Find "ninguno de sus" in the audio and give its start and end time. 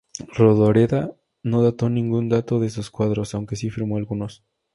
1.87-2.89